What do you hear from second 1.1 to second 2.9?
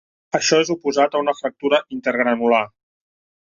a una fractura intergranular.